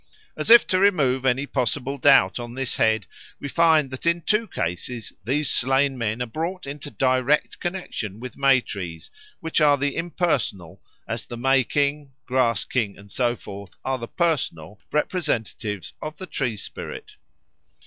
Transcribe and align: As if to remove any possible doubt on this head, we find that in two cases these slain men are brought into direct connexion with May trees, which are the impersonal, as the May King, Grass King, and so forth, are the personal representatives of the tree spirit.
As 0.35 0.49
if 0.49 0.65
to 0.65 0.79
remove 0.79 1.27
any 1.27 1.45
possible 1.45 1.99
doubt 1.99 2.39
on 2.39 2.55
this 2.55 2.77
head, 2.77 3.05
we 3.39 3.47
find 3.47 3.91
that 3.91 4.07
in 4.07 4.21
two 4.21 4.47
cases 4.47 5.13
these 5.25 5.47
slain 5.47 5.95
men 5.95 6.23
are 6.23 6.25
brought 6.25 6.65
into 6.65 6.89
direct 6.89 7.59
connexion 7.59 8.19
with 8.19 8.35
May 8.35 8.61
trees, 8.61 9.11
which 9.41 9.61
are 9.61 9.77
the 9.77 9.95
impersonal, 9.95 10.81
as 11.07 11.27
the 11.27 11.37
May 11.37 11.63
King, 11.63 12.13
Grass 12.25 12.65
King, 12.65 12.97
and 12.97 13.11
so 13.11 13.35
forth, 13.35 13.75
are 13.85 13.99
the 13.99 14.07
personal 14.07 14.79
representatives 14.91 15.93
of 16.01 16.17
the 16.17 16.25
tree 16.25 16.57
spirit. 16.57 17.11